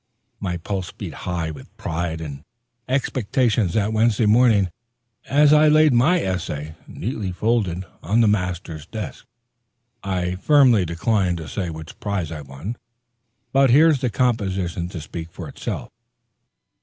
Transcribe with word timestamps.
My 0.39 0.57
pulse 0.57 0.91
beat 0.91 1.13
high 1.13 1.51
with 1.51 1.77
pride 1.77 2.21
and 2.21 2.43
expectation 2.87 3.67
that 3.67 3.93
Wednesday 3.93 4.25
morning, 4.25 4.71
as 5.29 5.53
I 5.53 5.67
laid 5.67 5.93
my 5.93 6.19
essay, 6.19 6.73
neatly 6.87 7.31
folded, 7.31 7.85
on 8.01 8.21
the 8.21 8.27
master's 8.27 8.87
table. 8.87 9.17
I 10.03 10.37
firmly 10.37 10.85
decline 10.85 11.35
to 11.35 11.47
say 11.47 11.69
which 11.69 11.99
prize 11.99 12.31
I 12.31 12.41
won; 12.41 12.77
but 13.53 13.69
here's 13.69 14.01
the 14.01 14.09
composition 14.09 14.89
to 14.89 14.99
speak 14.99 15.29
for 15.31 15.47
itself. 15.47 15.89